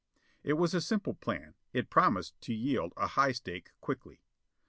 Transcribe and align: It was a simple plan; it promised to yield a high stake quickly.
It 0.41 0.53
was 0.53 0.73
a 0.73 0.81
simple 0.81 1.13
plan; 1.13 1.53
it 1.73 1.91
promised 1.91 2.33
to 2.41 2.55
yield 2.55 2.91
a 2.97 3.05
high 3.05 3.33
stake 3.33 3.69
quickly. 3.81 4.19